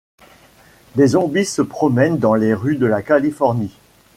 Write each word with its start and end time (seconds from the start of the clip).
Des 0.95 1.05
zombies 1.05 1.45
se 1.45 1.61
promènent 1.61 2.17
dans 2.17 2.33
les 2.33 2.55
rues 2.55 2.75
de 2.77 2.87
la 2.87 3.03
Californie. 3.03 3.77